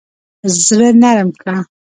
[0.65, 1.57] زړه نرم کړه.